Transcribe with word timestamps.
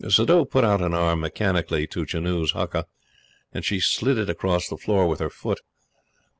Suddhoo 0.09 0.45
put 0.45 0.63
out 0.63 0.81
an 0.81 0.95
arm 0.95 1.19
mechanically 1.19 1.85
to 1.85 2.07
Janoo's 2.07 2.53
huqa, 2.53 2.85
and 3.53 3.63
she 3.63 3.79
slid 3.79 4.17
it 4.17 4.31
across 4.31 4.67
the 4.67 4.75
floor 4.75 5.07
with 5.07 5.19
her 5.19 5.29
foot. 5.29 5.61